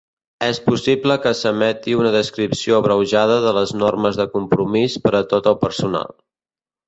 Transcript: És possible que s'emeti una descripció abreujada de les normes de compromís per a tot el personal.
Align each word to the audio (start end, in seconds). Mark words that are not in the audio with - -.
És 0.43 0.59
possible 0.67 1.17
que 1.25 1.33
s'emeti 1.39 1.93
una 1.97 2.13
descripció 2.15 2.79
abreujada 2.79 3.37
de 3.45 3.53
les 3.59 3.75
normes 3.83 4.19
de 4.21 4.27
compromís 4.37 4.95
per 5.07 5.15
a 5.21 5.25
tot 5.35 5.51
el 5.55 5.59
personal. 5.67 6.19